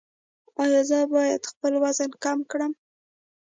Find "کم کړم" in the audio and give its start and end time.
2.23-2.71